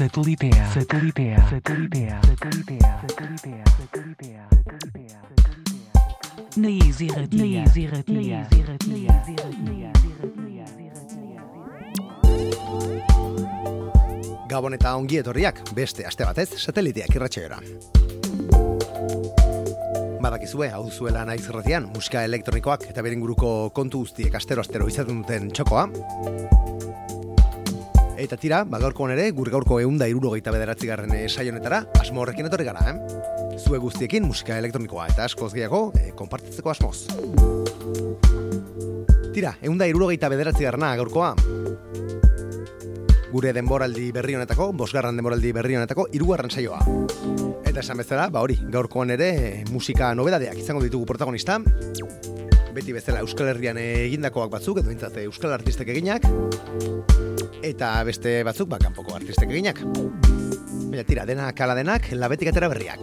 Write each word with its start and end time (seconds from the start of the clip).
Satelitea. 0.00 0.70
Satelitea. 0.74 1.48
Satelitea. 1.50 2.20
Satelitea. 2.26 3.00
Satelitea. 3.00 3.64
Satelitea. 3.78 4.48
Satelitea. 4.56 5.20
Na 6.56 6.68
Easy 6.68 7.08
Radio. 7.08 7.38
Na 7.38 7.44
Easy 7.44 7.86
Radio. 7.86 8.14
Na 8.14 8.20
Easy 8.20 8.62
Radio. 8.62 8.88
Na 8.88 8.96
Easy 8.96 9.36
Radio. 9.36 10.38
Gabon 14.48 14.74
eta 14.74 14.94
ongi 14.96 15.20
etorriak, 15.20 15.60
beste 15.76 16.06
aste 16.08 16.24
batez, 16.24 16.48
sateliteak 16.56 17.12
irratxeora. 17.20 17.60
Badakizue, 20.20 20.70
hau 20.72 20.88
zuela 20.90 21.26
naiz 21.28 21.44
erratian, 21.44 21.92
musika 21.92 22.24
elektronikoak 22.24 22.88
eta 22.88 23.04
beren 23.04 23.20
guruko 23.20 23.68
kontu 23.76 23.98
guztiek 24.06 24.32
astero-astero 24.40 24.88
izaten 24.88 25.20
duten 25.20 25.52
txokoa. 25.52 25.84
Eta 28.20 28.36
tira, 28.36 28.64
bagaurko 28.68 29.06
ere, 29.08 29.30
gur 29.32 29.48
gaurko 29.48 29.78
eunda 29.80 30.04
irurogeita 30.10 30.52
bederatzi 30.52 30.90
garren 30.90 31.14
saionetara, 31.30 31.86
asmo 32.02 32.20
horrekin 32.20 32.50
etorri 32.50 32.66
gara, 32.68 32.82
eh? 32.90 33.56
Zue 33.56 33.78
guztiekin 33.80 34.26
musika 34.28 34.58
elektronikoa 34.60 35.06
eta 35.08 35.24
askoz 35.24 35.54
gehiago, 35.54 35.86
e, 35.96 36.10
konpartitzeko 36.18 36.68
asmoz. 36.68 37.06
Tira, 39.32 39.54
eunda 39.64 39.88
irurogeita 39.88 40.28
bederatzi 40.28 40.68
garrana 40.68 40.92
gaurkoa, 41.00 41.32
gure 43.32 43.54
denboraldi 43.56 44.10
berri 44.12 44.36
honetako, 44.36 44.68
bosgarran 44.76 45.16
denboraldi 45.16 45.54
berri 45.56 45.80
honetako, 45.80 46.10
irugarren 46.12 46.52
saioa. 46.52 46.82
Eta 47.64 47.80
esan 47.80 48.04
bezala, 48.04 48.28
ba 48.28 48.44
hori, 48.44 48.58
gaurkoan 48.68 49.16
ere 49.16 49.30
musika 49.72 50.12
nobedadeak 50.18 50.60
izango 50.60 50.84
ditugu 50.84 51.08
protagonista. 51.08 51.56
Beti 52.70 52.92
bezala 52.94 53.24
Euskal 53.24 53.48
Herrian 53.50 53.78
egindakoak 53.82 54.50
batzuk, 54.52 54.78
edo 54.78 54.92
bintzat 54.92 55.16
Euskal 55.24 55.50
Artistek 55.56 55.88
eginak. 55.90 56.26
Eta 57.66 57.88
beste 58.06 58.40
batzuk, 58.46 58.68
ba, 58.70 58.78
kanpoko 58.78 59.16
artistek 59.16 59.50
eginak. 59.50 59.82
Baina 60.90 61.02
tira, 61.06 61.24
dena 61.26 61.48
kala 61.56 61.74
denak, 61.74 62.06
labetik 62.14 62.52
atera 62.52 62.70
berriak. 62.70 63.02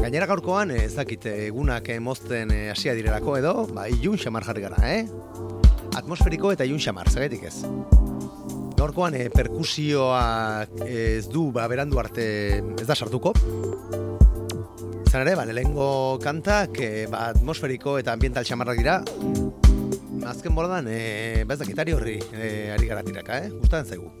Gainera 0.00 0.28
gaurkoan, 0.30 0.72
ez 0.72 0.94
dakit, 0.96 1.28
egunak 1.48 1.90
mozten 2.00 2.52
eh, 2.54 2.70
hasia 2.72 2.94
direlako 2.96 3.36
edo, 3.42 3.54
ba, 3.76 3.88
ilun 3.92 4.16
xamar 4.22 4.46
jarri 4.48 4.64
gara, 4.64 4.80
eh? 4.88 5.04
Atmosferiko 6.00 6.54
eta 6.54 6.64
ilun 6.64 6.80
xamar, 6.80 7.12
zagaitik 7.12 7.44
ez. 7.50 7.58
Gaurkoan, 8.76 9.16
e, 9.16 9.28
perkusioa 9.32 10.64
ez 10.86 11.26
du, 11.28 11.50
ba, 11.52 11.68
berandu 11.68 12.00
arte 12.00 12.26
ez 12.80 12.88
da 12.88 12.96
sartuko. 12.96 13.34
Zan 15.16 15.24
ere, 15.24 15.32
ba, 15.34 15.46
lehengo 15.48 16.18
kantak, 16.20 16.76
e, 16.76 17.06
ba, 17.08 17.30
atmosferiko 17.32 17.94
eta 17.96 18.12
ambiental 18.12 18.44
xamarrak 18.44 18.76
dira. 18.76 18.98
Azken 20.28 20.52
bordan, 20.52 20.90
e, 20.92 21.40
ba, 21.48 21.56
ez 21.56 21.60
dakitari 21.62 21.94
horri 21.96 22.18
e, 22.34 22.68
ari 22.74 22.84
gara 22.90 23.00
tiraka, 23.00 23.38
eh? 23.40 23.48
Gustatzen 23.48 23.96
zaigu. 23.96 24.12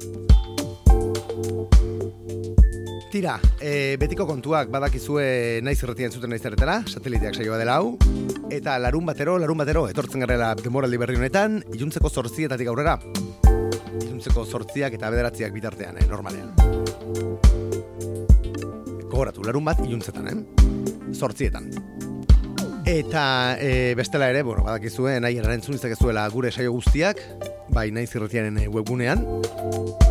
Tira, 3.12 3.36
e, 3.60 4.00
betiko 4.00 4.24
kontuak 4.24 4.72
badakizue 4.72 5.60
naiz 5.60 5.76
irretien 5.82 6.16
zuten 6.16 6.32
naiz 6.32 6.40
erretara, 6.48 6.78
sateliteak 6.88 7.36
saioa 7.36 7.60
dela 7.60 7.76
hau, 7.76 7.98
eta 8.48 8.78
larun 8.80 9.04
batero, 9.12 9.36
larun 9.36 9.60
batero, 9.66 9.84
etortzen 9.92 10.24
garela 10.24 10.54
demoraldi 10.62 10.96
berri 11.04 11.20
honetan, 11.20 11.60
iluntzeko 11.76 12.08
zortzietatik 12.08 12.72
aurrera. 12.72 12.96
Iluntzeko 14.00 14.48
zortziak 14.48 14.96
eta 14.96 15.12
bederatziak 15.12 15.52
bitartean, 15.60 16.00
eh, 16.00 16.08
normalean. 16.08 16.56
Gogoratu, 19.16 19.40
larun 19.48 19.64
bat 19.64 19.78
iluntzetan, 19.80 20.26
eh? 20.28 21.14
Zortzietan. 21.16 21.70
Eta 22.84 23.56
e, 23.56 23.94
bestela 23.96 24.26
ere, 24.28 24.42
bueno, 24.44 24.66
badakizue, 24.66 25.14
nahi 25.24 25.38
erantzun 25.40 25.78
izakezuela 25.78 26.26
gure 26.34 26.50
saio 26.52 26.74
guztiak, 26.74 27.22
bai 27.72 27.86
naiz 27.96 28.10
irretiaren 28.12 28.60
webgunean, 28.68 29.24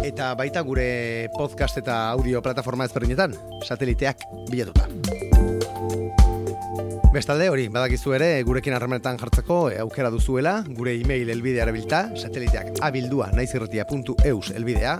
eta 0.01 0.31
baita 0.33 0.65
gure 0.65 0.87
podcast 1.37 1.77
eta 1.83 1.99
audio 2.15 2.41
plataforma 2.41 2.89
ezberdinetan, 2.89 3.37
sateliteak 3.61 4.25
bilatuta. 4.49 4.89
Bestalde 7.13 7.51
hori, 7.53 7.69
badakizu 7.69 8.17
ere, 8.17 8.31
gurekin 8.41 8.73
harremanetan 8.73 9.21
jartzeko 9.21 9.67
e, 9.69 9.77
aukera 9.85 10.09
duzuela, 10.09 10.63
gure 10.81 10.97
e-mail 10.97 11.29
elbidea 11.29 11.69
erabilta, 11.69 12.07
sateliteak 12.17 12.81
abildua 12.89 13.29
naizirretia.eus 13.37 14.49
elbidea, 14.57 14.97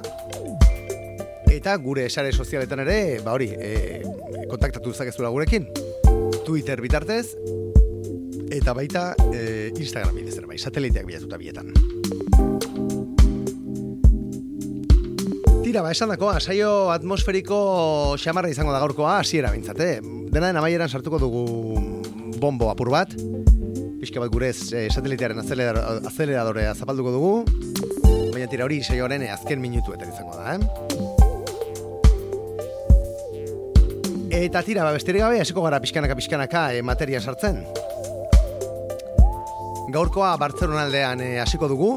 eta 1.56 1.76
gure 1.80 2.10
sare 2.10 2.32
sozialetan 2.32 2.82
ere, 2.84 3.20
ba 3.24 3.34
hori, 3.36 3.50
e, 3.56 4.02
kontaktatu 4.52 4.94
zakezula 4.94 5.32
gurekin, 5.34 5.68
Twitter 6.46 6.82
bitartez, 6.84 7.36
eta 8.52 8.76
baita 8.76 9.14
e, 9.32 9.72
Instagram 9.76 10.16
bidez 10.20 10.38
ere 10.38 10.50
bai, 10.50 10.60
sateliteak 10.60 11.08
bilatuta 11.08 11.40
bietan. 11.40 11.72
Tira, 15.66 15.82
ba, 15.82 15.92
esan 15.96 16.12
dako, 16.14 16.30
saio 16.40 16.92
atmosferiko 16.94 17.58
xamarra 18.22 18.52
izango 18.52 18.76
da 18.76 18.84
gaurkoa, 18.84 19.18
hasiera 19.24 19.50
bintzate. 19.56 19.98
Dena 20.04 20.52
den 20.52 20.62
amaieran 20.62 20.92
sartuko 20.92 21.18
dugu 21.24 21.46
bombo 22.38 22.70
apur 22.70 22.92
bat, 22.94 23.16
pixka 24.02 24.22
bat 24.22 24.32
gurez 24.32 24.74
e, 24.76 24.88
satelitearen 24.92 25.42
azeleradorea 25.42 26.76
zapalduko 26.76 27.16
dugu, 27.16 27.36
baina 28.36 28.52
tira 28.52 28.68
hori 28.68 28.84
saioaren 28.84 29.26
azken 29.32 29.64
minutuetan 29.64 30.12
izango 30.12 30.36
da, 30.38 30.58
eh? 30.60 31.15
Eta 34.36 34.60
tira, 34.68 34.84
ba, 34.84 34.92
besterik 34.92 35.22
gabe, 35.24 35.38
hasiko 35.40 35.62
gara 35.64 35.78
pixkanaka 35.80 36.16
pixkanaka 36.20 36.62
e, 36.76 36.82
materia 36.84 37.22
sartzen. 37.22 37.62
Gaurkoa 39.96 40.34
Bartzelonaldean 40.42 41.22
e, 41.24 41.30
hasiko 41.40 41.70
dugu, 41.72 41.94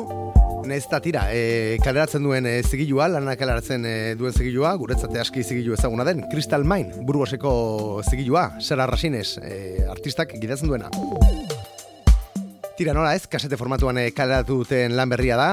Nez 0.68 0.84
eta 0.84 1.00
tira, 1.02 1.24
e, 1.34 1.78
kaleratzen 1.82 2.22
duen 2.22 2.46
e, 2.46 2.60
zigilua, 2.62 3.08
lanak 3.10 3.40
kaleratzen 3.40 3.86
e, 3.88 3.94
duen 4.20 4.36
zigilua, 4.36 4.74
guretzate 4.78 5.18
aski 5.18 5.42
zigilu 5.42 5.74
ezaguna 5.74 6.06
den, 6.06 6.22
Crystal 6.30 6.62
Mine, 6.62 7.02
burgoseko 7.08 7.50
zigilua, 8.06 8.44
Sara 8.62 8.86
Rasines, 8.86 9.34
e, 9.42 9.82
artistak 9.90 10.36
gidatzen 10.38 10.70
duena. 10.70 10.92
Tira 12.78 12.94
nola 12.94 13.16
ez, 13.18 13.24
kasete 13.26 13.58
formatuan 13.58 13.98
e, 13.98 14.12
kaleratu 14.14 14.60
duten 14.62 14.94
lan 14.94 15.10
berria 15.10 15.40
da, 15.40 15.50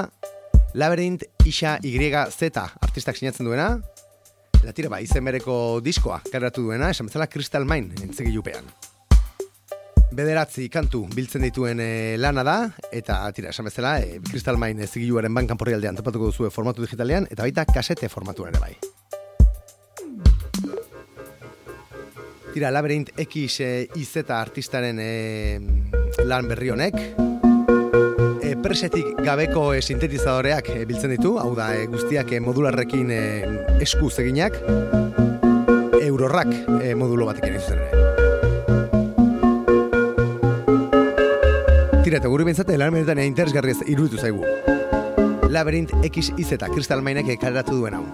Labyrinth 0.76 1.26
Isa 1.48 1.80
YZ 1.82 2.52
artistak 2.60 3.18
sinatzen 3.18 3.48
duena, 3.48 3.72
eta 4.66 4.74
tira 4.74 4.90
ba, 4.90 5.00
izen 5.04 5.24
bereko 5.26 5.80
diskoa 5.86 6.20
kaleratu 6.26 6.66
duena, 6.66 6.90
esan 6.90 7.08
bezala 7.12 7.30
Crystal 7.30 7.66
Mine 7.70 7.94
entzigilupean 8.02 8.66
bederatzi 10.16 10.70
kantu 10.72 11.04
biltzen 11.12 11.44
dituen 11.44 11.82
e, 11.84 12.16
lana 12.18 12.44
da, 12.46 12.56
eta 12.96 13.20
tira, 13.36 13.52
esan 13.52 13.68
bezala, 13.68 13.98
e, 14.00 14.22
Crystal 14.24 14.58
Mine 14.58 14.88
zigiluaren 14.88 15.34
bankan 15.36 15.60
porri 15.60 15.76
aldean 15.76 15.98
topatuko 16.00 16.32
duzue 16.32 16.52
formatu 16.54 16.86
digitalean, 16.86 17.28
eta 17.32 17.44
baita 17.44 17.66
kasete 17.68 18.10
formatu 18.10 18.48
ere 18.48 18.62
bai. 18.62 18.74
Tira, 22.54 22.72
Labyrinth 22.72 23.12
X 23.20 23.60
e, 23.60 23.72
IZ 24.00 24.24
artistaren 24.32 25.02
e, 25.04 25.60
lan 26.24 26.48
berri 26.48 26.72
honek, 26.72 27.02
presetik 28.64 29.06
gabeko 29.26 29.74
e, 29.74 29.82
sintetizadoreak 29.82 30.70
e, 30.74 30.86
biltzen 30.88 31.12
ditu, 31.16 31.36
hau 31.42 31.52
da, 31.58 31.72
e, 31.76 31.86
guztiak 31.92 32.32
e, 32.32 32.40
modularrekin 32.44 33.12
e, 33.12 33.20
esku 33.84 34.10
zeginak, 34.10 34.58
eurorrak 36.02 36.52
e, 36.82 36.96
modulo 36.96 37.26
batekin 37.30 37.56
izuzen 37.60 37.80
ere. 37.82 37.92
Tira, 42.06 42.20
eta 42.20 42.30
guri 42.30 42.46
bintzate, 42.46 42.78
lan 42.78 42.94
benetan 42.94 43.20
interesgarriz 43.24 43.80
iruditu 43.90 44.22
zaigu. 44.22 44.46
Labyrinth 45.50 45.94
X 46.06 46.32
iz 46.38 46.52
eta 46.54 46.70
Crystal 46.70 47.02
Mainek 47.02 47.32
kaleratu 47.42 47.80
duen 47.80 47.98
hau. 47.98 48.06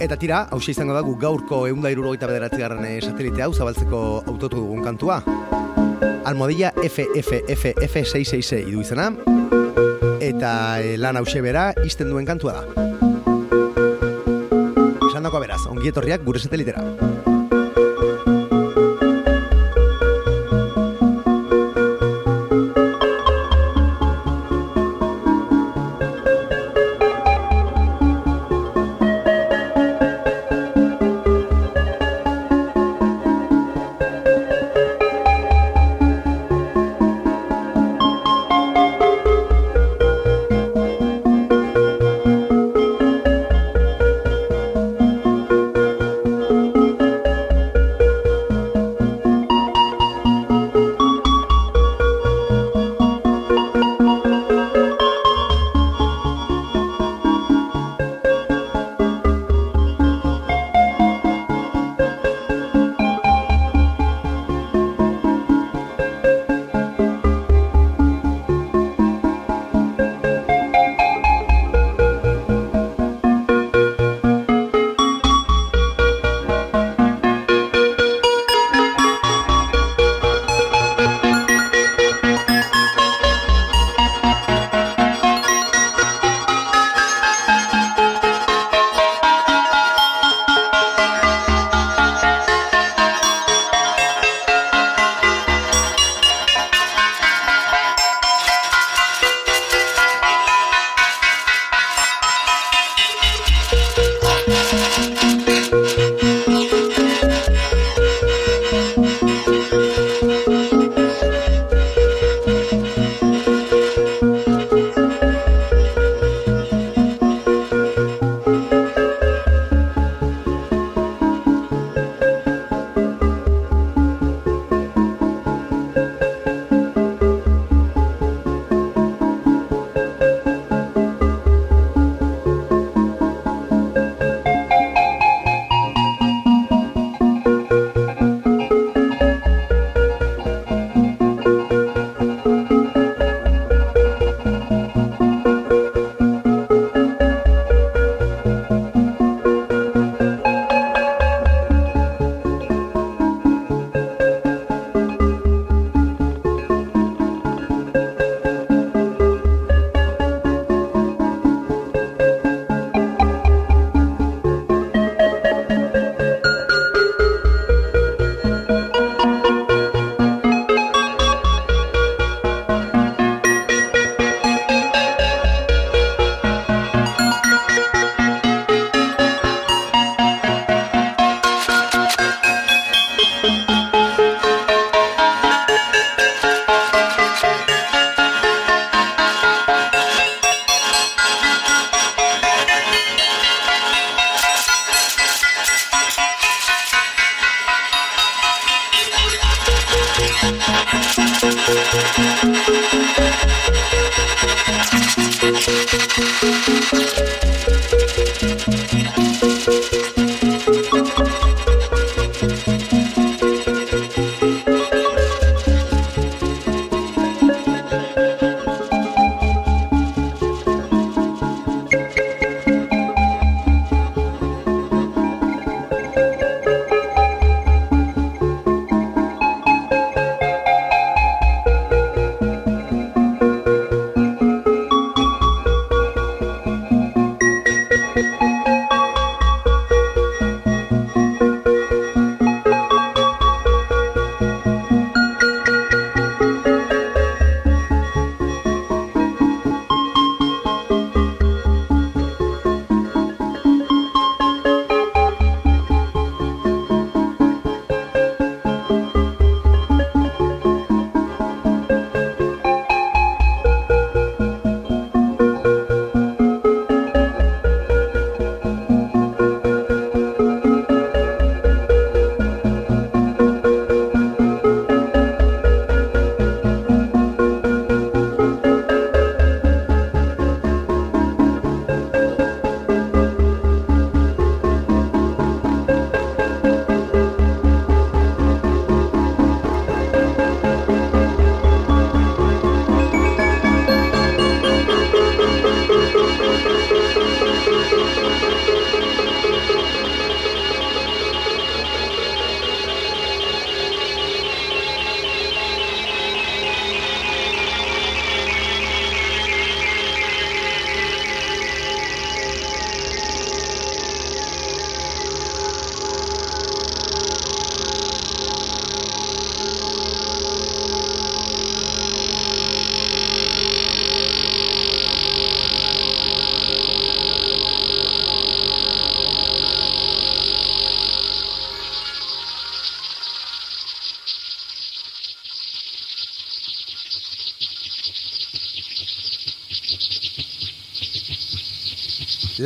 Eta 0.00 0.16
tira, 0.16 0.46
hau 0.50 0.58
izango 0.62 0.94
dago 0.96 1.12
gaurko 1.20 1.66
eunda 1.68 1.90
irurogeita 1.92 2.26
bederatzi 2.30 2.62
garran 2.62 2.86
satelite 3.02 3.42
hau 3.44 3.52
zabaltzeko 3.52 4.24
autotu 4.26 4.56
dugun 4.56 4.82
kantua. 4.82 5.22
Almodilla 6.30 6.70
FFFF666 6.78 8.68
idu 8.68 8.84
izena. 8.84 9.08
Eta 10.22 10.52
e, 10.78 10.94
lan 11.00 11.18
hause 11.18 11.42
bera 11.42 11.72
izten 11.82 12.12
duen 12.12 12.28
kantua 12.28 12.60
da. 12.60 12.62
Esan 15.10 15.26
dako 15.26 15.42
beraz, 15.42 15.64
ongietorriak 15.72 16.22
gure 16.22 16.38
satelitera. 16.38 16.84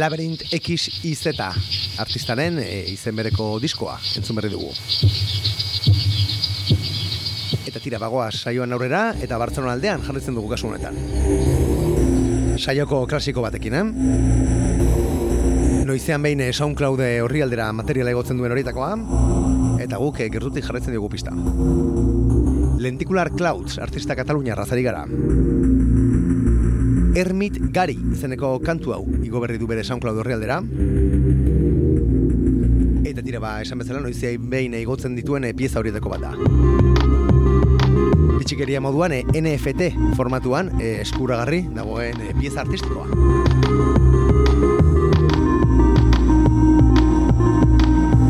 Labyrinth 0.04 0.42
XIZ 0.52 1.32
artistaren 1.96 2.58
e, 2.60 2.84
izen 2.92 3.16
bereko 3.16 3.54
diskoa 3.62 3.94
entzun 4.18 4.36
berri 4.36 4.50
dugu. 4.52 4.68
Eta 7.64 7.80
tira 7.80 7.96
bagoa 8.02 8.26
saioan 8.28 8.76
aurrera 8.76 9.14
eta 9.24 9.38
Bartzelona 9.40 9.72
aldean 9.78 10.04
jarritzen 10.04 10.36
dugu 10.36 10.50
kasu 10.52 10.68
honetan. 10.68 10.98
Saioko 12.60 13.06
klasiko 13.08 13.40
batekin, 13.46 13.78
eh? 13.80 13.84
Noizean 15.88 16.20
behin 16.28 16.44
eh, 16.44 16.52
SoundCloud 16.52 17.00
horri 17.24 17.40
aldera 17.46 17.72
materiala 17.72 18.12
egotzen 18.12 18.36
duen 18.36 18.52
horietakoa, 18.52 18.92
eta 19.86 19.96
guk 20.04 20.20
eh, 20.20 20.28
gertutik 20.36 20.68
jarretzen 20.68 20.98
dugu 20.98 21.08
pista. 21.16 21.32
Lenticular 22.84 23.32
Clouds, 23.32 23.80
artista 23.80 24.12
Katalunia 24.20 24.60
razari 24.60 24.84
gara. 24.84 25.06
Ermit 27.14 27.60
Gari 27.70 27.94
izeneko 28.10 28.56
kantu 28.58 28.90
hau 28.90 29.04
igo 29.22 29.38
berri 29.38 29.54
du 29.58 29.68
bere 29.70 29.84
SoundCloud 29.86 30.18
horri 30.18 30.34
aldera. 30.34 30.56
Eta 33.06 33.22
tira 33.22 33.38
ba, 33.38 33.60
esan 33.62 33.78
bezala 33.78 34.00
noizia 34.02 34.32
behin 34.38 34.74
igotzen 34.74 35.14
dituen 35.14 35.46
eh, 35.46 35.52
pieza 35.54 35.78
horietako 35.78 36.10
bat 36.10 36.24
da. 36.24 36.32
Bitxikeria 38.34 38.82
moduan 38.82 39.14
eh, 39.14 39.22
NFT 39.30 39.92
formatuan 40.18 40.72
eh, 40.80 40.96
eskuragarri 41.04 41.62
dagoen 41.76 42.18
eh, 42.18 42.32
pieza 42.40 42.64
artistikoa. 42.64 43.06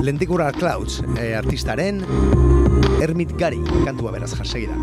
Lentikurar 0.04 0.52
Clouds 0.60 1.00
eh, 1.16 1.32
artistaren 1.40 2.04
Ermit 3.00 3.32
Gari 3.40 3.64
kantua 3.88 4.12
beraz 4.12 4.34
jarsegida. 4.36 4.76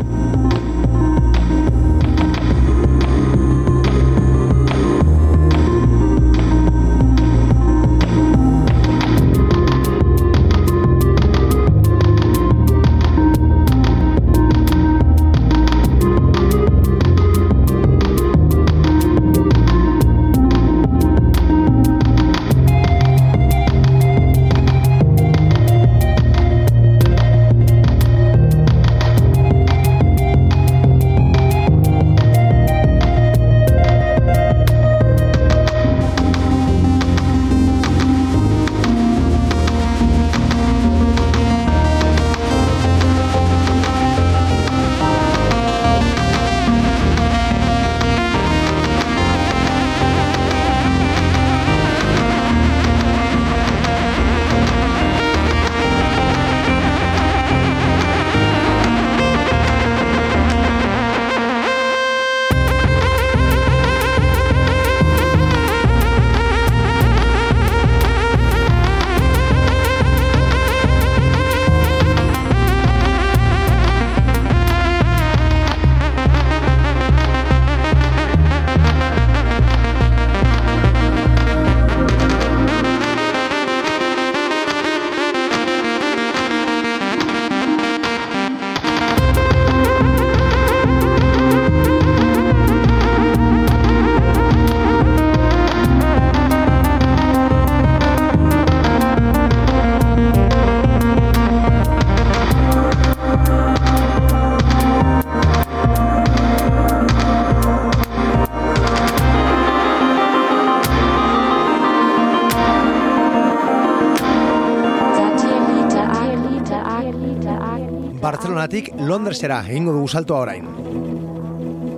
Bartzelonatik 118.72 119.04
Londresera 119.04 119.58
egingo 119.68 119.92
dugu 119.92 120.08
saltoa 120.08 120.38
orain. 120.46 120.64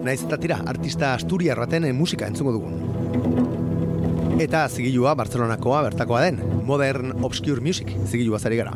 Naiz 0.02 0.24
eta 0.24 0.34
tira, 0.42 0.56
artista 0.66 1.12
asturiar 1.14 1.60
baten 1.62 1.84
eh, 1.86 1.92
musika 1.94 2.26
entzungo 2.26 2.50
dugun. 2.50 4.40
Eta 4.42 4.64
zigilua 4.66 5.12
Bartzelonakoa 5.14 5.84
bertakoa 5.86 6.24
den, 6.24 6.40
Modern 6.66 7.12
Obscure 7.22 7.62
Music 7.62 7.92
zigilua 8.08 8.40
zari 8.40 8.58
gara. 8.58 8.74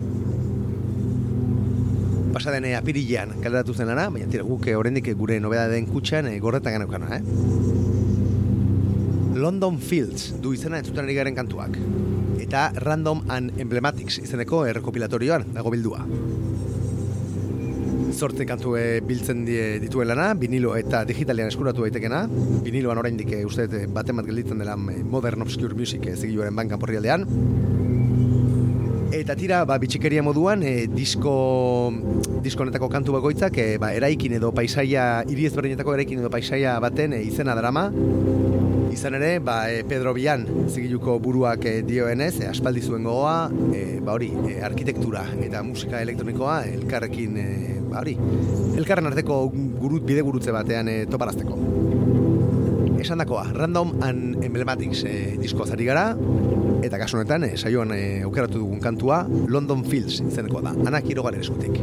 Pasaden 2.37 2.69
eh, 2.71 2.77
apirilean 2.79 3.35
kaleratu 3.43 3.75
zen 3.75 3.91
lana, 3.91 4.07
baina 4.15 4.31
tira 4.31 4.47
guk 4.47 4.69
eh, 4.71 4.79
oraindik 4.79 5.11
gure 5.19 5.41
nobeda 5.43 5.67
den 5.67 5.91
kutxan 5.91 6.31
eh, 6.31 6.39
gorretan 6.39 6.79
geneukana, 6.79 7.19
eh? 7.19 7.23
London 9.43 9.83
Fields 9.83 10.37
du 10.39 10.55
izena 10.55 10.79
entzuten 10.79 11.03
ari 11.03 11.19
garen 11.19 11.35
kantuak. 11.35 11.75
Eta 12.39 12.69
Random 12.79 13.27
and 13.27 13.59
Emblematics 13.59 14.23
izeneko 14.23 14.69
errekopilatorioan 14.71 15.51
dago 15.59 15.75
bildua 15.75 16.07
zortze 18.19 18.45
kantu 18.49 18.75
e, 18.75 18.99
biltzen 19.07 19.45
die, 19.47 19.79
dituen 19.83 20.09
lana, 20.11 20.33
vinilo 20.39 20.75
eta 20.79 21.05
digitalean 21.07 21.53
eskuratu 21.53 21.85
daitekena. 21.87 22.25
Viniloan 22.65 22.99
oraindik 22.99 23.31
e, 23.37 23.45
uste 23.47 23.69
e, 23.71 23.85
baten 23.95 24.19
bat 24.19 24.27
gelditzen 24.27 24.59
dela 24.59 24.75
Modern 24.77 25.47
Obscure 25.47 25.79
Music 25.79 26.09
zigiluaren 26.17 26.57
bankan 26.59 26.83
porri 26.83 26.99
aldean. 26.99 27.27
Eta 29.15 29.33
tira, 29.39 29.63
ba, 29.65 29.79
bitxikeria 29.81 30.21
moduan, 30.27 30.61
e, 30.67 30.89
disko, 30.91 31.33
disko 32.45 32.67
netako 32.69 32.91
kantu 32.93 33.15
bakoitzak, 33.17 33.57
e, 33.57 33.79
ba, 33.81 33.93
eraikin 33.97 34.35
edo 34.37 34.51
paisaia, 34.53 35.23
hiri 35.25 35.47
ezberdinetako 35.49 35.95
eraikin 35.95 36.21
edo 36.21 36.31
paisaia 36.35 36.75
baten 36.83 37.15
e, 37.17 37.23
izena 37.25 37.55
drama. 37.57 37.87
Izan 38.93 39.17
ere, 39.17 39.39
ba, 39.45 39.63
e, 39.73 39.81
Pedro 39.89 40.13
Bian 40.17 40.45
zigiluko 40.69 41.17
buruak 41.25 41.65
e, 41.71 41.79
dioenez, 41.89 42.35
e, 42.43 42.51
aspaldi 42.51 42.85
zuen 42.85 43.07
gogoa, 43.09 43.49
e, 43.73 43.85
ba 44.05 44.19
hori, 44.19 44.29
e, 44.51 44.61
arkitektura 44.67 45.25
eta 45.47 45.65
musika 45.65 46.03
elektronikoa 46.05 46.61
elkarrekin 46.75 47.41
e, 47.41 47.49
hori, 47.97 48.17
elkarren 48.77 49.09
arteko 49.11 49.41
gurut, 49.53 50.05
bide 50.07 50.23
gurutze 50.27 50.53
batean 50.55 50.89
e, 50.89 50.99
toparazteko. 51.11 51.59
Esan 52.99 53.23
dakoa, 53.23 53.45
Random 53.55 53.95
and 54.03 54.45
Emblematics 54.45 55.05
e, 55.07 55.15
disko 55.41 55.67
zari 55.67 55.87
gara, 55.89 56.11
eta 56.85 56.99
kasu 57.01 57.21
honetan, 57.21 57.47
e, 57.47 57.57
saioan 57.57 57.95
e, 57.95 58.03
aukeratu 58.27 58.59
dugun 58.61 58.83
kantua, 58.83 59.23
London 59.49 59.85
Fields 59.87 60.21
izeneko 60.25 60.65
da, 60.65 60.75
anak 60.91 61.09
irogaren 61.11 61.45
eskutik. 61.47 61.79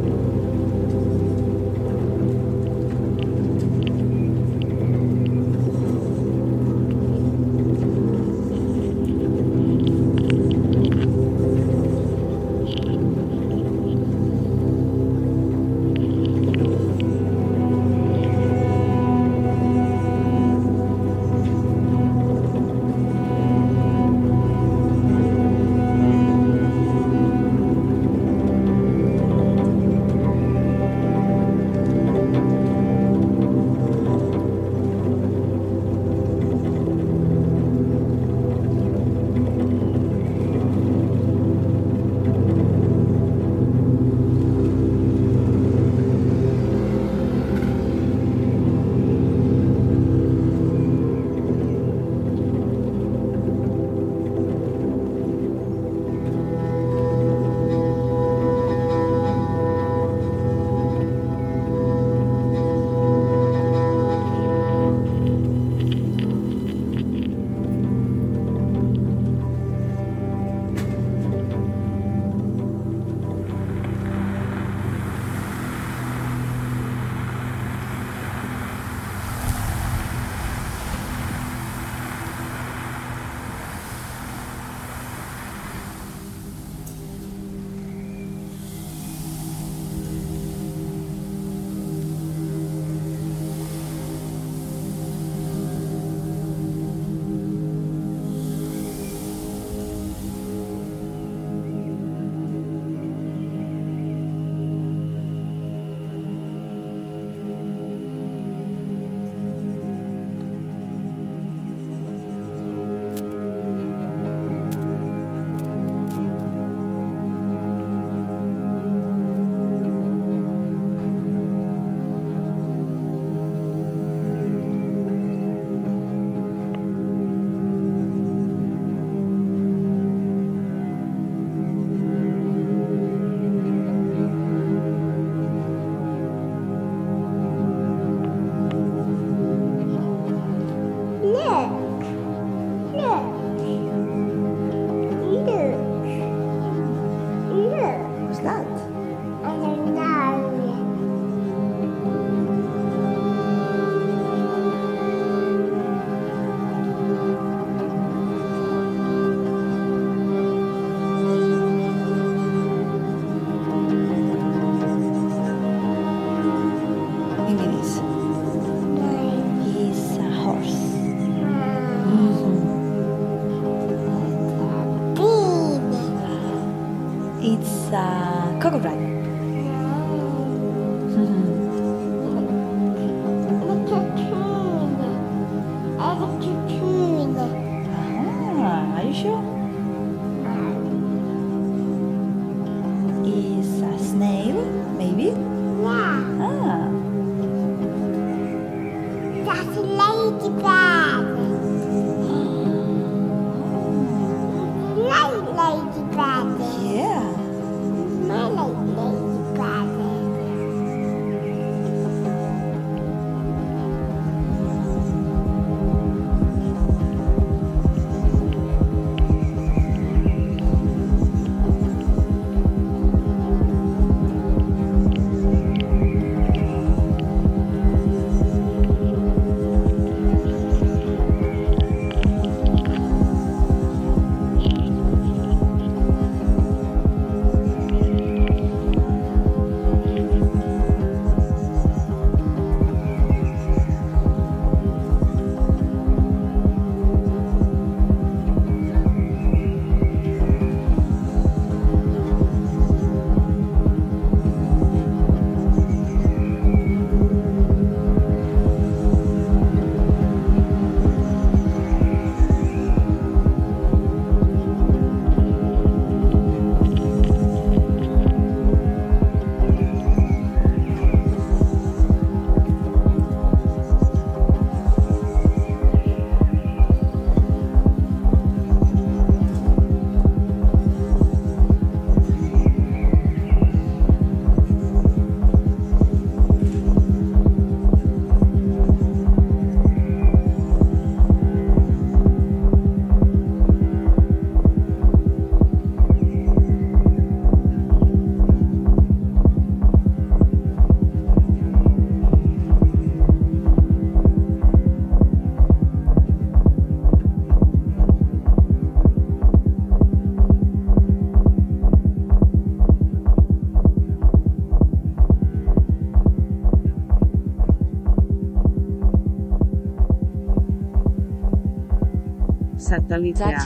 Satelitea. 322.86 323.58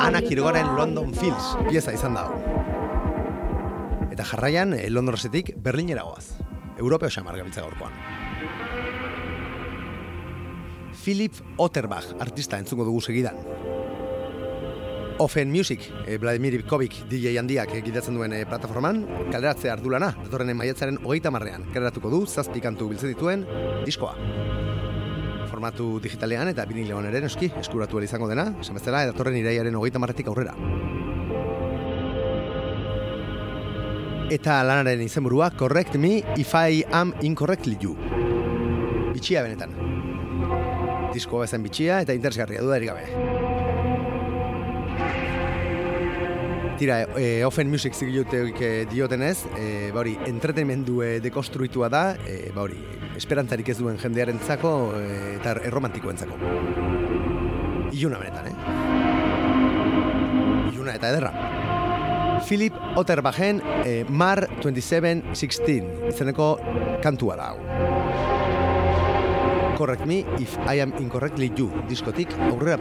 Ana 0.00 0.20
Kirogaren 0.22 0.76
London 0.76 1.14
Fields 1.14 1.56
pieza 1.68 1.92
izan 1.96 2.14
da. 2.14 2.26
Eta 4.10 4.24
jarraian, 4.24 4.74
eh, 4.74 4.90
Londonsetik 4.90 5.54
Berlinera 5.56 6.02
goaz. 6.04 6.36
Europeo 6.78 7.08
xamar 7.10 7.36
gabiltza 7.36 7.62
gaurkoan. 7.62 7.92
Philip 11.02 11.32
Otterbach, 11.56 12.12
artista 12.20 12.58
entzungo 12.58 12.84
dugu 12.84 13.00
segidan. 13.00 13.36
Offen 15.20 15.50
Music, 15.50 15.80
eh, 16.06 16.18
Vladimir 16.18 16.54
Ivkovic 16.54 17.04
DJ 17.08 17.36
handiak 17.38 17.74
egitatzen 17.76 18.14
duen 18.16 18.32
eh, 18.32 18.46
plataforman, 18.48 19.02
kaleratze 19.30 19.68
ardulana, 19.68 20.14
datorren 20.24 20.56
maiatzaren 20.56 20.96
hogeita 21.04 21.30
marrean, 21.30 21.66
kaleratuko 21.74 22.08
du, 22.12 22.24
zazpikantu 22.26 22.88
biltzen 22.88 23.12
dituen, 23.12 23.44
diskoa. 23.84 24.16
Formatu 25.60 25.98
digitalean 26.00 26.48
eta 26.48 26.64
binilean 26.64 27.04
ere 27.04 27.20
noski, 27.20 27.50
eskuratu 27.60 28.00
izango 28.00 28.24
dena, 28.30 28.46
esan 28.62 28.78
bezala, 28.78 29.02
datorren 29.04 29.34
iraiaren 29.36 29.74
hogeita 29.76 30.00
marretik 30.00 30.30
aurrera. 30.32 30.54
Eta 34.32 34.54
lanaren 34.64 35.02
izenburua, 35.04 35.50
Correct 35.50 35.98
Me 36.00 36.22
If 36.40 36.54
I 36.54 36.80
Am 36.96 37.12
Incorrectly 37.20 37.76
You. 37.78 37.92
Bitxia 39.12 39.42
benetan. 39.44 39.76
Disko 41.12 41.42
bezen 41.44 41.60
bitxia 41.68 42.00
eta 42.06 42.16
interesgarria 42.16 42.64
dudarik 42.64 42.94
gabe. 42.94 43.04
Tira, 46.80 47.02
e, 47.20 47.44
Offen 47.44 47.68
Music 47.68 47.92
zigiluteuk 47.92 48.64
e, 48.64 48.86
diotenez, 48.88 49.44
e, 49.58 49.90
ba 49.92 50.00
hori, 50.06 50.16
entretenimendu 50.24 51.02
e, 51.04 51.18
dekonstruitua 51.20 51.92
da, 51.92 52.06
e, 52.24 52.48
ba 52.56 52.64
esperantzarik 53.20 53.68
ez 53.68 53.76
duen 53.78 53.98
jendearentzako 54.00 54.70
e, 54.96 55.00
eta 55.36 55.52
erromantikoentzako. 55.68 56.34
Iluna 57.92 58.20
benetan, 58.22 58.46
eh? 58.48 58.54
Iluna 60.72 60.96
eta 60.96 61.10
ederra. 61.12 61.32
Philip 62.46 62.74
Otterbachen 62.96 63.60
e, 63.84 64.04
Mar 64.08 64.46
2716 64.62 66.08
izeneko 66.14 66.54
kantua 67.04 67.36
da 67.36 67.50
hau. 67.52 67.58
Correct 69.80 70.04
me 70.04 70.24
if 70.38 70.56
I 70.68 70.80
am 70.80 70.92
incorrectly 71.00 71.52
you 71.56 71.70
diskotik 71.88 72.32
aurrera 72.50 72.76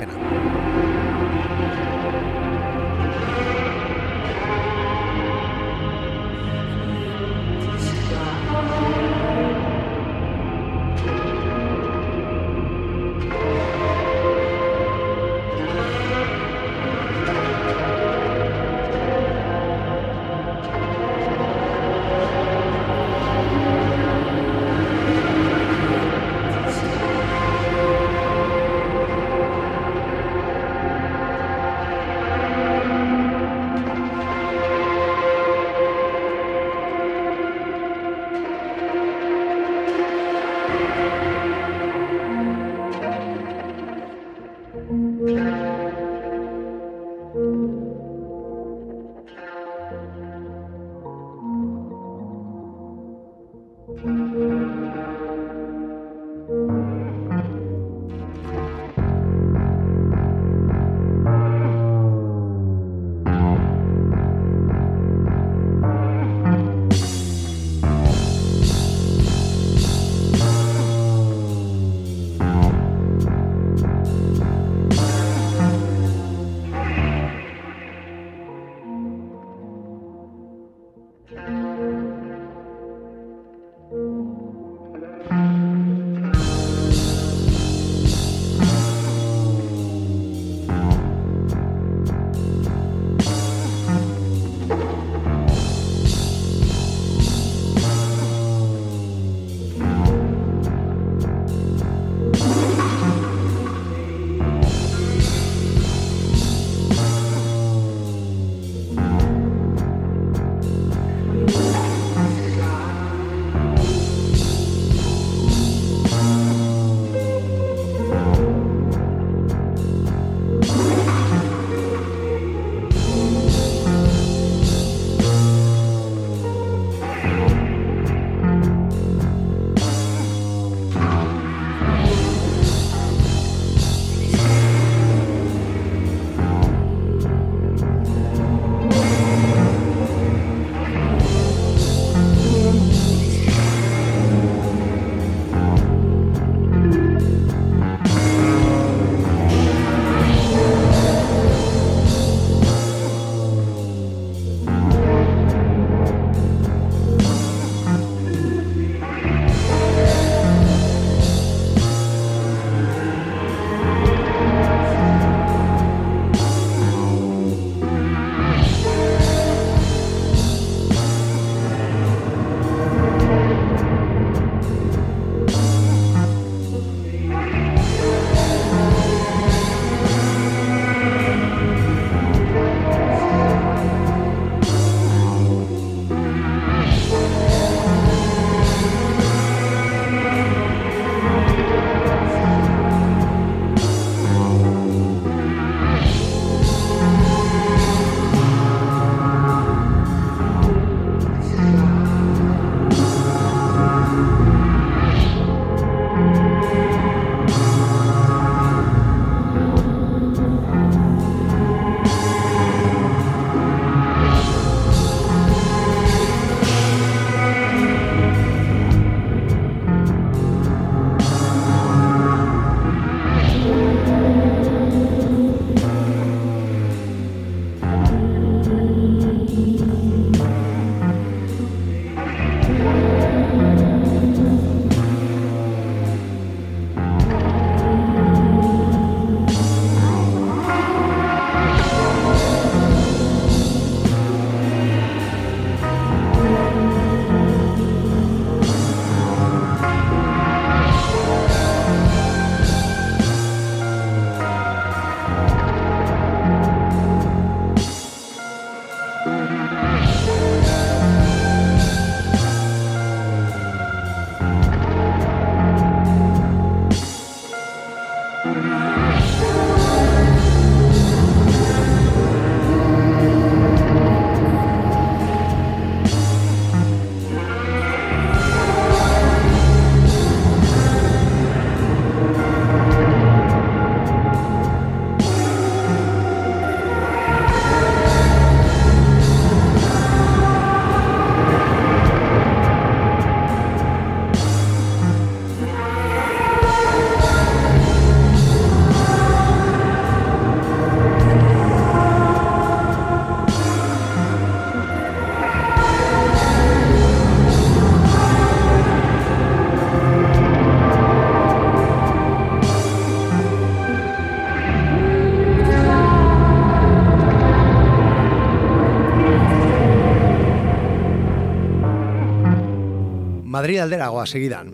Madrid 323.60 323.82
alderagoa 323.84 324.22
segidan. 324.24 324.70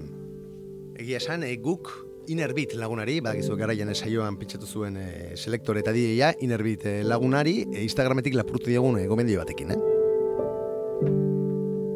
Egia 1.02 1.18
esan, 1.18 1.42
e, 1.42 1.56
guk 1.58 1.90
Inerbit 2.30 2.76
lagunari, 2.78 3.16
badakizu 3.26 3.56
garaian 3.58 3.90
saioan 3.96 4.38
pitxatu 4.38 4.68
zuen 4.70 5.00
e, 5.02 5.34
selektore 5.34 5.82
eta 5.82 5.90
dieia, 5.96 6.30
Inerbit 6.46 6.86
lagunari, 7.02 7.64
e, 7.66 7.82
Instagrametik 7.82 8.38
lapurtu 8.38 8.70
diagun 8.70 9.00
e, 9.02 9.08
gomendio 9.10 9.42
batekin, 9.42 9.74
eh? 9.74 9.80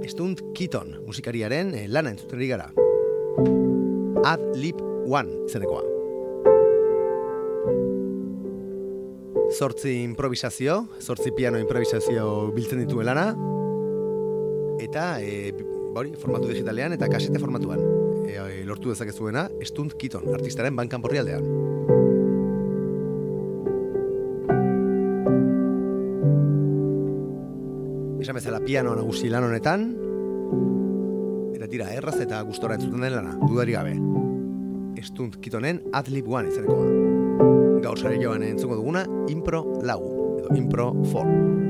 Estunt 0.10 0.42
Kiton 0.58 1.06
musikariaren 1.06 1.76
e, 1.78 1.86
lana 1.94 2.10
entzuten 2.16 2.42
gara. 2.50 2.72
Ad 4.26 4.42
Lip 4.58 4.82
One 5.06 5.46
zenekoa. 5.46 5.86
Zortzi 9.54 10.02
improvisazio, 10.10 10.88
zortzi 10.98 11.38
piano 11.38 11.62
improvisazio 11.62 12.50
biltzen 12.58 12.82
ditu 12.82 13.06
lana, 13.06 13.36
eta 14.82 15.20
e, 15.22 15.54
bori, 15.94 16.14
formatu 16.20 16.50
digitalean 16.52 16.94
eta 16.96 17.10
kasete 17.12 17.40
formatuan. 17.42 17.82
E, 18.28 18.36
e, 18.38 18.64
lortu 18.66 18.94
dezakezuena, 18.94 19.48
Stunt 19.66 19.96
Kiton, 20.00 20.28
artistaren 20.34 20.76
bankan 20.76 21.02
porri 21.02 21.22
aldean. 21.22 21.48
Esan 28.20 28.38
bezala 28.38 28.60
piano 28.62 28.94
nagusi 28.98 29.32
lan 29.32 29.48
honetan, 29.48 29.88
eta 31.56 31.70
tira, 31.72 31.90
erraz 31.96 32.20
eta 32.22 32.42
gustora 32.48 32.78
entzuten 32.78 33.02
den 33.06 33.16
lana, 33.16 33.38
dudari 33.48 33.78
gabe. 33.78 33.96
Stunt 35.00 35.40
Kitonen 35.40 35.80
Adlib 35.96 36.28
One 36.28 36.52
izanekoa. 36.52 37.80
Gaur 37.86 37.98
sare 37.98 38.20
joan 38.22 38.44
entzungo 38.44 38.76
duguna, 38.76 39.06
Impro 39.32 39.64
Lau, 39.88 40.02
edo 40.42 40.56
Impro 40.60 40.92
4. 41.08 41.69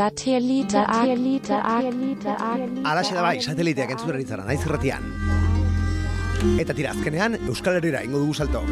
Satelite, 0.00 0.80
Satelite, 0.80 1.48
Satelite, 1.48 2.28
Alaxe 2.88 3.12
da 3.12 3.20
bai, 3.20 3.34
sateliteak 3.44 3.90
entzuten 3.92 4.16
eritzara, 4.16 4.46
naiz 4.48 4.62
irratian. 4.64 5.04
Eta 6.62 6.72
tira, 6.72 6.94
azkenean, 6.96 7.36
Euskal 7.50 7.76
Herriera 7.76 8.00
ingo 8.06 8.22
dugu 8.22 8.32
salto. 8.32 8.62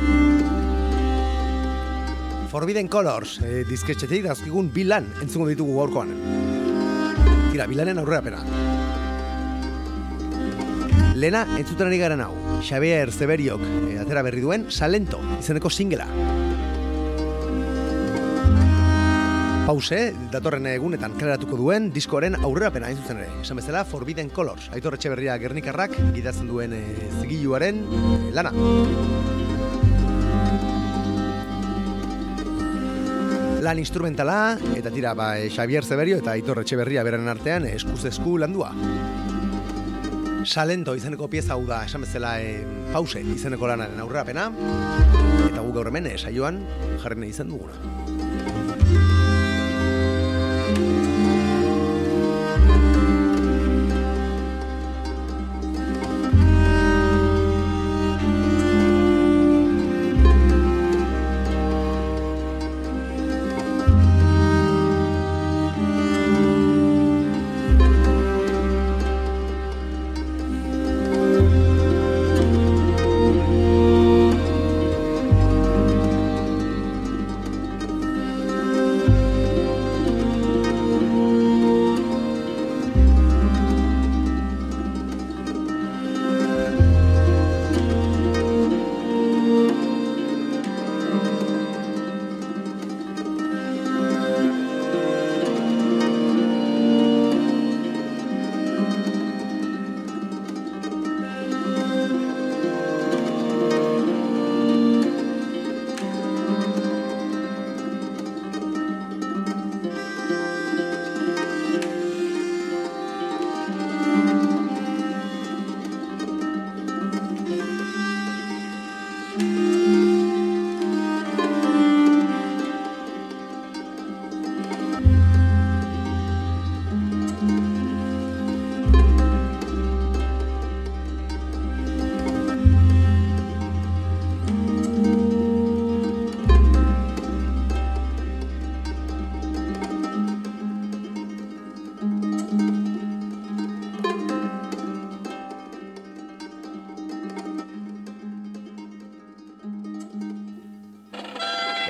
Forbidden 2.48 2.88
Colors, 2.88 3.42
e, 3.44 3.60
disketxetik 3.68 4.24
dazkigun 4.24 4.72
bilan 4.72 5.12
entzungo 5.20 5.50
ditugu 5.52 5.76
gaurkoan. 5.82 6.16
Tira, 7.52 7.68
bilanen 7.68 8.00
aurrera 8.00 8.24
pena. 8.24 8.40
Lena, 11.12 11.44
entzuten 11.60 11.92
ari 11.92 12.00
garen 12.00 12.24
hau, 12.24 12.32
Xavier 12.64 13.12
Zeberiok 13.12 13.68
e, 13.82 13.98
atera 14.00 14.24
berri 14.24 14.40
duen, 14.48 14.70
Salento, 14.72 15.20
izeneko 15.42 15.68
singela. 15.68 16.08
Pause, 19.68 20.14
datorren 20.33 20.64
egunetan 20.70 21.12
kaleratuko 21.20 21.59
duen 21.61 21.90
diskoaren 21.92 22.38
aurrerapena 22.40 22.88
hain 22.88 22.96
zuzen 23.02 23.18
ere. 23.20 23.26
Esan 23.42 23.59
bezala, 23.61 23.83
Forbidden 23.85 24.31
Colors, 24.33 24.70
Aitor 24.72 24.94
Etxeberria 24.96 25.35
Gernikarrak 25.42 25.92
gidatzen 26.14 26.48
duen 26.48 26.72
e, 26.72 26.78
zigiluaren 27.20 27.83
e, 27.85 28.31
lana. 28.33 28.48
Lan 33.61 33.83
instrumentala, 33.85 34.38
eta 34.78 34.88
tira, 34.94 35.12
ba, 35.12 35.35
e, 35.37 35.50
Xavier 35.52 35.85
Zeberio 35.85 36.22
eta 36.22 36.33
Aitor 36.33 36.62
Etxeberria 36.64 37.04
beren 37.04 37.28
artean 37.28 37.68
eskuz 37.68 38.07
esku 38.09 38.38
landua. 38.40 38.72
Salento 40.48 40.96
izeneko 40.96 41.28
pieza 41.28 41.59
hau 41.59 41.66
da, 41.68 41.83
esan 41.85 42.09
bezala 42.09 42.38
e, 42.40 42.62
pause 42.94 43.20
izeneko 43.37 43.68
lanaren 43.68 44.00
aurrerapena, 44.00 44.48
eta 45.44 45.61
gu 45.61 45.76
gaur 45.76 45.92
hemen 45.92 46.09
saioan 46.16 46.64
jarri 47.04 47.20
nahi 47.20 47.37
izan 47.37 47.52
duguna. 47.52 47.76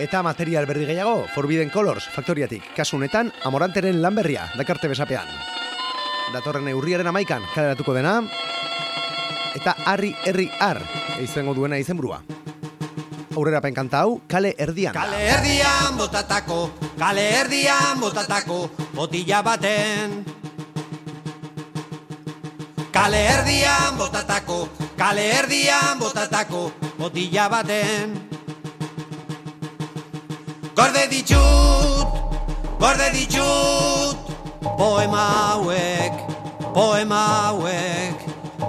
Eta 0.08 0.22
material 0.24 0.64
berri 0.64 0.86
gehiago, 0.88 1.26
Forbidden 1.34 1.68
Colors, 1.68 2.06
faktoriatik. 2.08 2.70
Kasu 2.72 2.96
honetan, 2.96 3.28
amoranteren 3.44 3.98
lan 4.00 4.14
berria, 4.16 4.46
dakarte 4.56 4.88
besapean. 4.88 5.28
Datorren 6.32 6.70
urriaren 6.72 7.10
amaikan, 7.10 7.44
kaleratuko 7.52 7.92
dena. 7.92 8.14
Eta 9.52 9.74
harri 9.84 10.14
herri 10.24 10.46
ar, 10.64 10.80
izango 11.20 11.52
duena 11.52 11.76
izenburua. 11.76 12.22
Aurrera 13.36 13.60
kanta 13.60 14.00
hau, 14.00 14.22
kale 14.26 14.54
erdian. 14.56 14.96
Kale 14.96 15.18
erdian 15.28 15.98
botatako, 16.00 16.70
kale 16.96 17.26
erdian 17.42 18.00
botatako, 18.00 18.70
botila 18.94 19.42
baten. 19.42 20.24
Kale 22.96 23.20
erdian 23.36 24.00
botatako, 24.00 24.70
kale 24.96 25.28
erdian 25.36 26.00
botatako, 26.00 26.72
botila 26.96 27.50
baten. 27.52 28.27
Gorde 30.78 31.08
ditut, 31.10 32.06
gorde 32.78 33.10
ditut, 33.10 34.16
poema 34.78 35.22
hauek, 35.50 36.14
poema 36.72 37.18
hauek. 37.50 38.14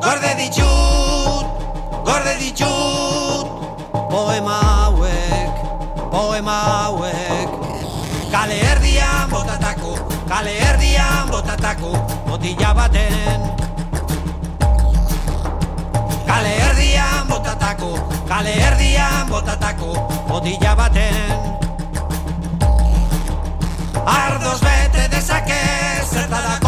Gorde 0.01 0.31
ditut, 0.39 1.45
gorde 2.07 2.33
ditut, 2.41 3.45
poema 4.09 4.57
hauek, 4.57 5.53
poema 6.09 6.57
hauek. 6.71 7.49
Kale 8.31 8.57
erdian 8.71 9.29
botatako, 9.29 9.93
kale 10.27 10.57
erdian 10.65 11.29
botatako, 11.29 11.93
botila 12.25 12.73
baten. 12.73 13.41
Kale 16.25 16.57
erdian 16.71 17.29
botatako, 17.29 17.93
kale 18.25 18.57
erdian 18.65 19.29
botatako, 19.29 19.93
botila 20.27 20.75
baten. 20.75 21.68
Ardos 24.09 24.59
vete 24.61 25.07
desaque, 25.09 25.53
zertara 26.11 26.58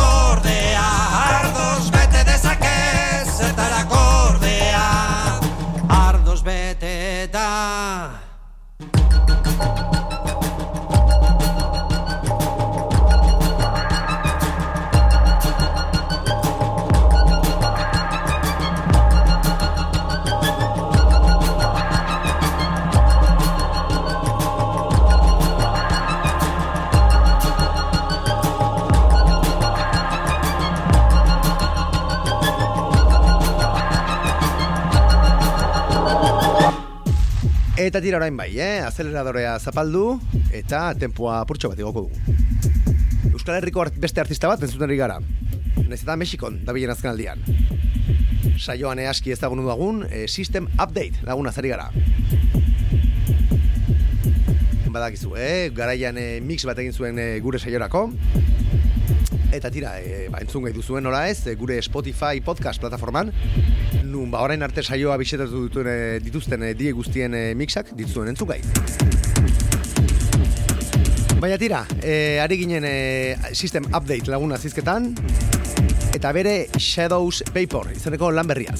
Eta 37.82 37.98
tira 37.98 38.20
orain 38.20 38.36
bai, 38.38 38.52
eh? 38.62 38.84
Azeleradorea 38.86 39.56
zapaldu 39.58 40.20
eta 40.54 40.92
tempoa 41.02 41.40
apurtxo 41.42 41.72
bat 41.72 41.80
igoko 41.82 42.04
dugu. 42.04 42.36
Euskal 43.32 43.56
Herriko 43.58 43.88
beste 44.04 44.22
artista 44.22 44.52
bat 44.52 44.62
entzuten 44.62 44.92
gara. 45.00 45.16
Naiz 45.88 46.04
eta 46.04 46.14
Mexikon, 46.16 46.60
da 46.62 46.76
bilen 46.78 46.94
azken 46.94 47.10
aldian. 47.10 47.42
Saioan 48.62 49.02
easki 49.02 49.34
ezagun 49.34 49.64
dugun, 49.66 50.04
e, 50.12 50.28
System 50.28 50.70
Update 50.78 51.26
lagun 51.26 51.50
azari 51.50 51.74
gara. 51.74 51.90
Badakizu, 54.92 55.34
eh? 55.42 55.72
Garaian 55.74 56.22
e, 56.22 56.28
mix 56.46 56.62
bat 56.70 56.78
egin 56.86 56.94
zuen 56.94 57.18
e, 57.18 57.32
gure 57.42 57.58
saiorako. 57.58 58.12
Eta 59.52 59.70
tira, 59.70 59.98
e, 60.00 60.30
ba, 60.32 60.40
entzun 60.40 60.64
gai 60.64 60.72
duzuen 60.72 61.04
nola 61.04 61.26
ez, 61.28 61.42
e, 61.46 61.58
gure 61.60 61.76
Spotify 61.84 62.40
podcast 62.40 62.80
plataforman, 62.80 63.34
nun 64.08 64.32
ba 64.32 64.40
orain 64.46 64.64
arte 64.64 64.80
saioa 64.84 65.18
bisetatu 65.20 65.66
dituen 65.68 65.90
e, 65.92 65.98
dituzten 66.24 66.64
e, 66.64 66.72
die 66.80 66.94
guztien 66.96 67.36
e, 67.36 67.42
mixak 67.60 67.92
dituzuen 67.92 68.32
entzun 68.32 68.48
gai. 68.54 68.62
Baina 71.42 71.58
tira, 71.60 71.84
e, 72.00 72.40
ari 72.40 72.62
ginen 72.64 72.88
e, 72.88 72.96
system 73.52 73.90
update 73.92 74.32
laguna 74.32 74.56
zizketan, 74.62 75.12
eta 76.16 76.32
bere 76.32 76.56
Shadows 76.78 77.44
Paper 77.52 77.92
izeneko 77.98 78.32
lan 78.32 78.48
berriaz. 78.48 78.80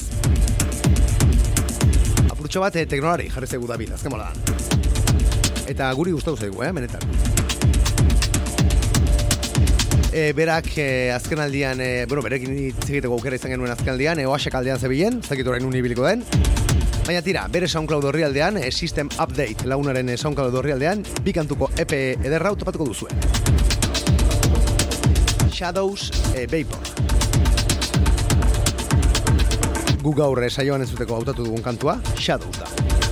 Apurtxo 2.30 2.64
bat 2.64 2.80
e, 2.80 2.88
teknolari 2.88 3.28
jarri 3.34 3.52
zegu 3.52 3.68
da 3.68 3.80
bila, 3.82 4.00
azken 4.00 4.16
mola 4.16 4.32
da. 4.32 4.80
Eta 5.72 5.92
guri 6.00 6.16
gustatu 6.16 6.40
zaigu, 6.48 6.64
eh, 6.64 6.72
benetan. 6.76 7.31
E, 10.12 10.34
berak 10.36 10.68
e, 10.76 11.10
azken 11.16 11.40
aldian, 11.40 11.80
e, 11.80 12.06
bueno, 12.06 12.22
berekin 12.26 12.52
hitz 12.52 12.84
egiteko 12.90 13.16
aukera 13.16 13.38
izan 13.40 13.54
genuen 13.54 13.72
azken 13.72 13.94
aldian, 13.94 14.20
e, 14.20 14.26
oaxek 14.28 14.58
aldean 14.60 14.80
zebilen, 14.80 15.22
ez 15.24 15.30
dakit 15.32 15.48
orain 15.48 15.64
unibiliko 15.64 16.04
den. 16.04 16.26
Baina 17.06 17.22
tira, 17.24 17.46
bere 17.48 17.70
SoundCloud 17.72 18.10
horrialdean, 18.10 18.60
e, 18.60 18.72
System 18.76 19.08
Update 19.16 19.70
lagunaren 19.72 20.12
e, 20.12 20.18
SoundCloud 20.20 20.58
horrialdean, 20.60 21.06
bikantuko 21.24 21.72
EP 21.80 21.96
ederra 21.96 22.52
topatuko 22.60 22.90
duzue. 22.92 23.10
Shadows 25.48 26.12
e, 26.36 26.44
Vapor. 26.52 26.92
Gu 30.02 30.16
gaur 30.18 30.44
saioan 30.50 30.84
entzuteko 30.84 31.22
hautatu 31.22 31.48
dugun 31.48 31.64
kantua, 31.64 32.02
Shadows 32.20 32.58
da. 32.60 33.11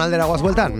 Bartzelona 0.00 0.04
aldera 0.04 0.24
guaz 0.24 0.40
bueltan. 0.40 0.72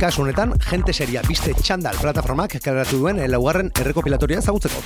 Kasu 0.00 0.22
honetan, 0.22 0.52
gente 0.68 0.92
seria 0.92 1.22
biste 1.24 1.54
txandal 1.56 1.96
plataformak 1.96 2.58
kaleratu 2.60 2.98
duen 3.00 3.20
laugarren 3.30 3.70
errekopilatoria 3.80 4.42
ezagutzeko. 4.42 4.82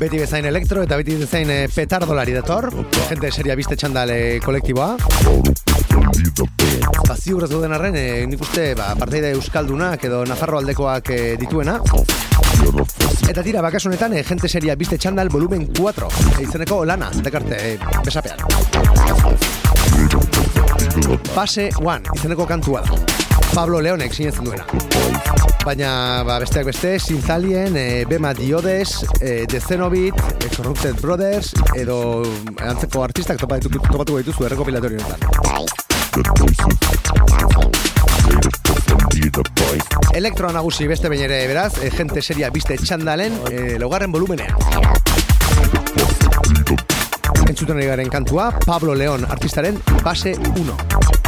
Beti 0.00 0.22
bezain 0.22 0.48
elektro 0.48 0.80
eta 0.86 0.96
beti 0.96 1.18
bezain 1.20 1.50
eh, 1.52 1.68
petardolari 1.74 2.32
dator. 2.32 2.70
Gente 3.10 3.30
seria 3.30 3.58
biste 3.60 3.76
txandal 3.76 4.14
eh, 4.14 4.40
kolektiboa. 4.40 4.96
Ba, 7.08 7.18
ziurrez 7.18 7.50
duden 7.50 7.76
arren, 7.76 8.00
eh, 8.00 8.24
nik 8.30 8.40
uste 8.40 8.70
ba, 8.78 8.94
parteide 8.96 9.34
Euskaldunak 9.36 10.08
edo 10.08 10.24
Nafarro 10.24 10.62
aldekoak 10.62 11.12
eh, 11.12 11.36
dituena. 11.40 11.76
Eta 13.28 13.42
tira, 13.44 13.60
bakasunetan, 13.62 14.16
eh, 14.16 14.24
gente 14.24 14.48
seria 14.48 14.74
biste 14.76 14.98
txandal 14.98 15.28
volumen 15.28 15.68
4. 15.76 16.08
E, 16.38 16.42
izeneko 16.48 16.84
lana, 16.84 17.10
dekarte, 17.20 17.60
eh, 17.74 17.78
besapean. 18.04 18.40
Fase 21.40 21.70
1, 21.80 22.12
izeneko 22.18 22.44
kantua 22.44 22.82
da. 22.84 22.92
Pablo 23.54 23.78
Leonek 23.80 24.12
sinetzen 24.12 24.44
duena. 24.44 24.66
Baina, 25.64 26.20
ba, 26.28 26.34
besteak 26.42 26.66
beste, 26.68 26.98
Sinzalien, 27.00 27.78
e, 27.80 28.04
Bema 28.04 28.34
Diodes, 28.36 29.06
e, 29.22 29.46
The 29.48 29.56
Zenobit, 29.58 30.12
e, 30.36 30.50
Corrupted 30.52 31.00
Brothers, 31.00 31.54
edo 31.80 32.20
antzeko 32.60 33.04
artistak 33.06 33.40
topatu, 33.40 33.72
topatu 33.72 34.18
gaituzu 34.18 34.44
errekopilatorio 34.50 35.00
honetan. 35.00 35.16
Elektroa 40.20 40.52
nagusi 40.52 40.84
beste 40.92 41.08
bain 41.08 41.24
ere 41.24 41.46
beraz, 41.48 41.80
e, 41.80 41.88
gente 41.88 42.20
seria 42.20 42.52
biste 42.52 42.76
txandalen, 42.76 43.40
e, 43.48 43.78
laugarren 43.80 44.12
volumenean. 44.12 44.52
Entzuten 47.48 47.80
ari 47.80 47.88
garen 47.88 48.12
kantua, 48.12 48.52
Pablo 48.66 48.92
León 48.94 49.24
artistaren 49.24 49.80
base 50.04 50.36
1. 50.36 51.19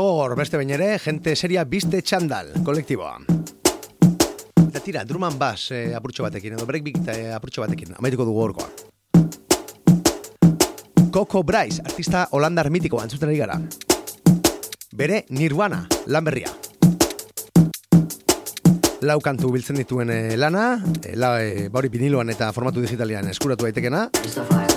Gogor 0.00 0.36
beste 0.38 0.56
bain 0.56 0.70
ere, 0.72 0.94
jente 1.02 1.34
seria 1.36 1.64
biste 1.68 2.00
txandal, 2.00 2.52
kolektiboa. 2.64 3.18
Eta 4.68 4.80
tira, 4.80 5.04
druman 5.04 5.36
bas 5.38 5.68
eh, 5.74 5.92
apurtxo 5.96 6.24
batekin, 6.24 6.56
edo 6.56 6.64
break 6.66 6.86
beat 6.86 7.12
eh, 7.12 7.34
apurtxo 7.36 7.66
batekin, 7.66 7.92
amaituko 7.98 8.24
dugu 8.24 8.40
horkoa. 8.46 8.70
Coco 11.12 11.42
Bryce, 11.44 11.82
artista 11.84 12.28
holandar 12.32 12.70
mitikoa, 12.72 13.04
entzuten 13.04 13.28
ari 13.28 13.42
gara. 13.42 13.58
Bere 14.96 15.26
Nirvana, 15.28 15.82
lan 16.06 16.24
berria. 16.24 16.48
Lau 19.02 19.18
kantu 19.20 19.50
biltzen 19.52 19.76
dituen 19.76 20.12
eh, 20.14 20.36
lana, 20.38 20.76
eh, 21.02 21.16
la, 21.18 21.34
eh, 21.42 21.68
bauri 21.68 21.90
viniloan 21.92 22.32
eta 22.32 22.52
formatu 22.56 22.80
digitalian 22.80 23.28
eskuratu 23.28 23.68
daitekena, 23.68 24.06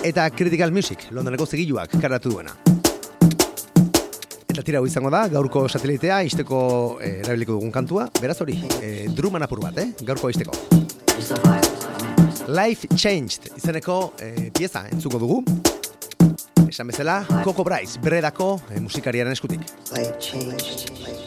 eta 0.03 0.30
Critical 0.36 0.76
Music, 0.76 1.07
Londoneko 1.11 1.45
zigiluak 1.45 1.95
karatu 2.01 2.34
duena. 2.36 2.74
Tira 4.66 4.80
hau 4.82 4.88
izango 4.89 5.11
da, 5.13 5.28
gaurko 5.30 5.68
satelitea, 5.70 6.24
izteko 6.26 6.59
eh, 6.97 7.20
erabiliko 7.20 7.53
dugun 7.59 7.74
kantua, 7.74 8.07
beraz 8.18 8.39
hori, 8.41 8.55
eh, 8.82 9.05
druman 9.13 9.45
apur 9.45 9.61
bat, 9.61 9.78
eh, 9.78 9.91
gaurko 10.07 10.32
izteko. 10.34 10.57
Life 12.49 12.89
Changed, 12.97 13.51
izeneko 13.61 13.99
eh, 14.26 14.49
pieza 14.53 14.88
entzuko 14.89 15.22
dugu. 15.22 15.43
Esan 16.66 16.89
bezala, 16.89 17.20
Coco 17.43 17.63
Bryce, 17.63 18.01
bredako 18.01 18.55
eh, 18.72 18.82
musikariaren 18.82 19.38
eskutik. 19.38 19.70
Life 19.93 20.18
changed. 20.20 21.24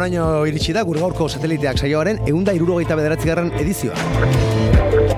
Baraino 0.00 0.46
iritsi 0.48 0.72
da 0.72 0.80
gure 0.88 0.96
gaurko 1.02 1.26
sateliteak 1.28 1.76
saioaren 1.76 2.22
eunda 2.30 2.54
irurogeita 2.56 2.96
bederatzigarren 2.96 3.50
edizioa. 3.60 3.98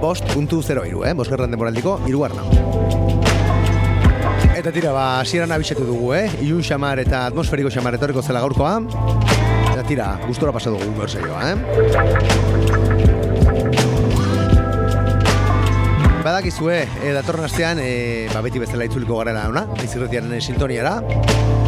Bost 0.02 0.26
puntu 0.32 0.58
zero 0.58 0.82
iru, 0.88 1.04
eh? 1.06 1.12
Bosgarren 1.14 1.54
demoraldiko 1.54 2.00
irugarna. 2.10 2.42
Eta 4.58 4.74
tira, 4.74 4.90
ba, 4.90 5.06
hasieran 5.20 5.54
abisetu 5.54 5.86
dugu, 5.86 6.10
eh? 6.18 6.26
Ilun 6.42 6.66
xamar 6.66 6.98
eta 6.98 7.28
atmosferiko 7.28 7.70
xamar 7.70 7.94
etorriko 8.00 8.26
zela 8.26 8.42
gaurkoa. 8.42 8.80
Eta 9.70 9.86
tira, 9.86 10.16
gustora 10.26 10.58
pasa 10.58 10.74
dugu 10.74 10.90
gaur 10.98 11.14
saioa, 11.14 11.52
eh? 11.52 12.81
Badakizue, 16.22 16.86
e, 17.02 17.10
datorren 17.10 17.48
astean, 17.48 17.80
e, 17.82 18.28
ba, 18.30 18.40
beti 18.44 18.60
bezala 18.62 18.86
itzuliko 18.86 19.16
garela 19.18 19.48
ona, 19.50 19.64
izirretiaren 19.82 20.36
sintoniara, 20.38 20.92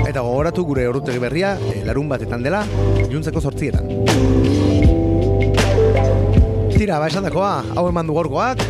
eta 0.07 0.23
gogoratu 0.23 0.63
gure 0.69 0.85
orrutegi 0.87 1.19
berria, 1.19 1.57
e, 1.73 1.81
larun 1.87 2.07
batetan 2.13 2.45
dela, 2.47 2.61
iluntzeko 3.03 3.43
sortzietan. 3.43 3.91
Tira, 6.77 7.01
ba, 7.03 7.09
esan 7.11 7.27
dakoa, 7.27 7.57
hau 7.75 7.89
eman 7.91 8.07
du 8.07 8.15
gaurkoak, 8.15 8.63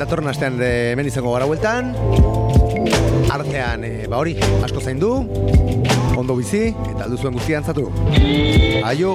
datorren 0.00 0.32
astean 0.34 0.58
hemen 0.58 1.12
izango 1.12 1.36
gara 1.36 1.46
bueltan, 1.46 1.94
artean, 3.30 3.86
e, 3.86 3.94
ba 4.10 4.18
hori, 4.18 4.34
asko 4.66 4.82
zaindu, 4.82 5.14
ondo 6.18 6.34
bizi, 6.42 6.66
eta 6.90 7.06
alduzuen 7.06 7.38
guztian 7.38 7.70
zatu. 7.70 7.86
Aio! 8.82 9.14